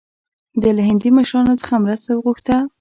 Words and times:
ده 0.61 0.69
له 0.77 0.81
هندي 0.89 1.09
مشرانو 1.19 1.59
څخه 1.61 1.73
مرسته 1.85 2.09
وغوښته. 2.13 2.55